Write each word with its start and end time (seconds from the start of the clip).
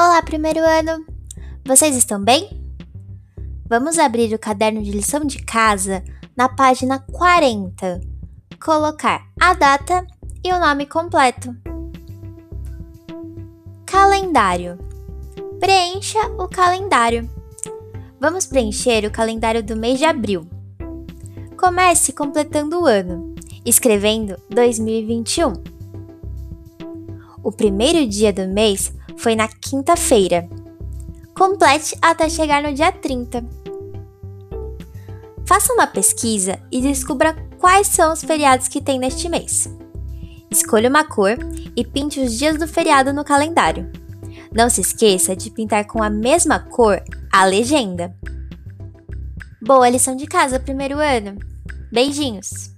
Olá, 0.00 0.22
primeiro 0.22 0.60
ano! 0.60 1.04
Vocês 1.66 1.96
estão 1.96 2.22
bem? 2.22 2.48
Vamos 3.68 3.98
abrir 3.98 4.32
o 4.32 4.38
caderno 4.38 4.80
de 4.80 4.92
lição 4.92 5.24
de 5.24 5.42
casa 5.42 6.04
na 6.36 6.48
página 6.48 7.00
40. 7.00 8.00
Colocar 8.64 9.26
a 9.40 9.54
data 9.54 10.06
e 10.44 10.52
o 10.52 10.60
nome 10.60 10.86
completo. 10.86 11.52
Calendário. 13.84 14.78
Preencha 15.58 16.20
o 16.38 16.46
calendário. 16.46 17.28
Vamos 18.20 18.46
preencher 18.46 19.04
o 19.04 19.10
calendário 19.10 19.64
do 19.64 19.74
mês 19.74 19.98
de 19.98 20.04
abril. 20.04 20.48
Comece 21.58 22.12
completando 22.12 22.82
o 22.82 22.86
ano, 22.86 23.34
escrevendo 23.66 24.40
2021. 24.48 25.77
O 27.42 27.52
primeiro 27.52 28.06
dia 28.06 28.32
do 28.32 28.46
mês 28.48 28.92
foi 29.16 29.34
na 29.36 29.48
quinta-feira. 29.48 30.48
Complete 31.36 31.96
até 32.02 32.28
chegar 32.28 32.62
no 32.62 32.74
dia 32.74 32.90
30. 32.90 33.44
Faça 35.46 35.72
uma 35.72 35.86
pesquisa 35.86 36.58
e 36.70 36.80
descubra 36.80 37.34
quais 37.58 37.86
são 37.86 38.12
os 38.12 38.22
feriados 38.22 38.68
que 38.68 38.80
tem 38.80 38.98
neste 38.98 39.28
mês. 39.28 39.68
Escolha 40.50 40.88
uma 40.88 41.04
cor 41.04 41.36
e 41.76 41.84
pinte 41.84 42.20
os 42.20 42.36
dias 42.36 42.58
do 42.58 42.66
feriado 42.66 43.12
no 43.12 43.24
calendário. 43.24 43.90
Não 44.52 44.68
se 44.68 44.80
esqueça 44.80 45.36
de 45.36 45.50
pintar 45.50 45.86
com 45.86 46.02
a 46.02 46.10
mesma 46.10 46.58
cor 46.58 47.02
a 47.32 47.44
legenda. 47.44 48.14
Boa 49.60 49.88
lição 49.88 50.16
de 50.16 50.26
casa, 50.26 50.58
primeiro 50.58 50.98
ano! 50.98 51.38
Beijinhos! 51.92 52.74